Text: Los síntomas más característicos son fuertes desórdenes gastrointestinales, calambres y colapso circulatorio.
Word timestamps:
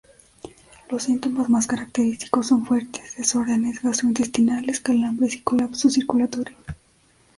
Los 0.89 1.03
síntomas 1.03 1.47
más 1.47 1.67
característicos 1.67 2.47
son 2.47 2.65
fuertes 2.65 3.17
desórdenes 3.17 3.83
gastrointestinales, 3.83 4.79
calambres 4.79 5.35
y 5.35 5.41
colapso 5.41 5.91
circulatorio. 5.91 6.55